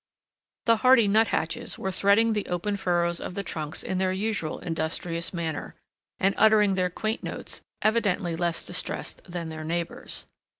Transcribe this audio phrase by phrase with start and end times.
[0.65, 4.57] The hardy nut hatches were threading the open furrows of the trunks in their usual
[4.57, 5.75] industrious manner,
[6.19, 10.25] and uttering their quaint notes, evidently less distressed than their neighbors.